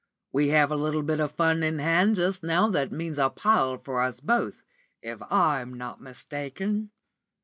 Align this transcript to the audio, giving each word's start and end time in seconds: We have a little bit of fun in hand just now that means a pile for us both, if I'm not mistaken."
We 0.31 0.47
have 0.47 0.71
a 0.71 0.75
little 0.75 1.03
bit 1.03 1.19
of 1.19 1.31
fun 1.33 1.61
in 1.61 1.77
hand 1.77 2.15
just 2.15 2.41
now 2.41 2.67
that 2.69 2.91
means 2.91 3.19
a 3.19 3.29
pile 3.29 3.77
for 3.77 4.01
us 4.01 4.19
both, 4.19 4.63
if 5.03 5.21
I'm 5.29 5.75
not 5.75 6.01
mistaken." 6.01 6.89